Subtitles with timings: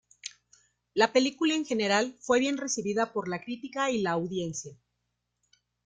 [0.95, 4.73] La película en general fue bien recibida por la crítica y la audiencia.